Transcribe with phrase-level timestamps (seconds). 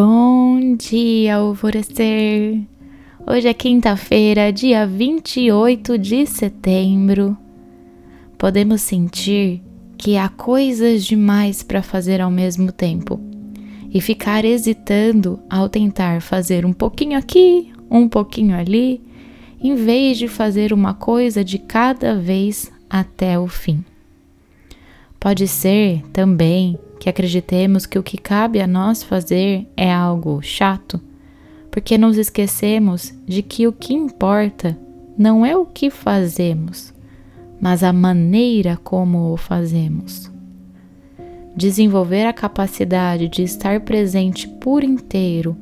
[0.00, 2.60] Bom dia, alvorecer!
[3.26, 7.36] Hoje é quinta-feira, dia 28 de setembro.
[8.38, 9.60] Podemos sentir
[9.96, 13.18] que há coisas demais para fazer ao mesmo tempo
[13.92, 19.02] e ficar hesitando ao tentar fazer um pouquinho aqui, um pouquinho ali,
[19.60, 23.84] em vez de fazer uma coisa de cada vez até o fim.
[25.20, 31.00] Pode ser também que acreditemos que o que cabe a nós fazer é algo chato,
[31.70, 34.78] porque nos esquecemos de que o que importa
[35.16, 36.94] não é o que fazemos,
[37.60, 40.30] mas a maneira como o fazemos.
[41.56, 45.56] Desenvolver a capacidade de estar presente por inteiro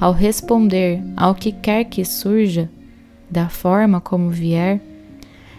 [0.00, 2.68] ao responder ao que quer que surja,
[3.30, 4.80] da forma como vier,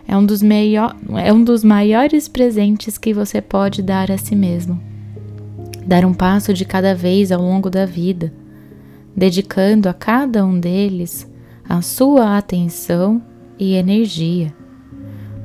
[0.08, 4.88] é um dos, é um dos maiores presentes que você pode dar a si mesmo
[5.88, 8.34] dar um passo de cada vez ao longo da vida,
[9.16, 11.32] dedicando a cada um deles
[11.68, 13.22] a sua atenção
[13.58, 14.54] e energia.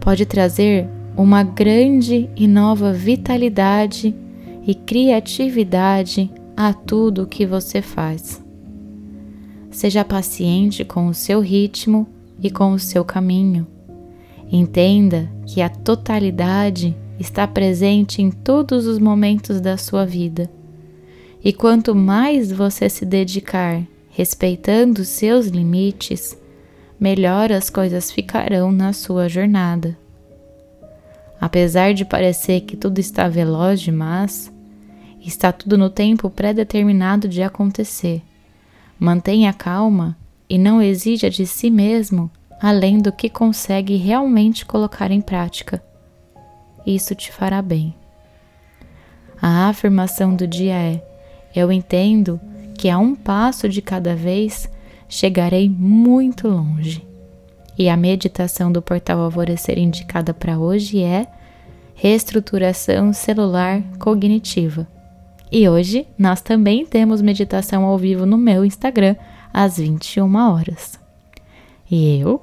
[0.00, 4.14] Pode trazer uma grande e nova vitalidade
[4.66, 8.42] e criatividade a tudo o que você faz.
[9.70, 12.06] Seja paciente com o seu ritmo
[12.42, 13.71] e com o seu caminho.
[14.54, 20.50] Entenda que a totalidade está presente em todos os momentos da sua vida.
[21.42, 26.36] E quanto mais você se dedicar respeitando seus limites,
[27.00, 29.96] melhor as coisas ficarão na sua jornada.
[31.40, 34.52] Apesar de parecer que tudo está veloz demais,
[35.24, 38.20] está tudo no tempo pré-determinado de acontecer.
[38.98, 40.14] Mantenha calma
[40.46, 42.30] e não exija de si mesmo
[42.62, 45.82] além do que consegue realmente colocar em prática
[46.86, 47.94] isso te fará bem.
[49.40, 51.02] A afirmação do dia é:
[51.54, 52.40] Eu entendo
[52.76, 54.68] que a um passo de cada vez
[55.08, 57.06] chegarei muito longe.
[57.78, 61.26] E a meditação do portal Alvorecer indicada para hoje é
[61.94, 64.86] reestruturação celular cognitiva.
[65.50, 69.16] E hoje nós também temos meditação ao vivo no meu Instagram
[69.52, 70.98] às 21 horas.
[71.90, 72.42] E eu